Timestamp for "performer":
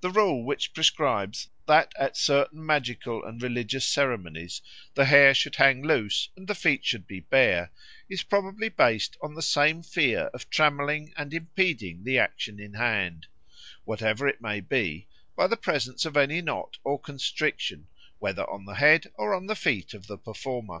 20.16-20.80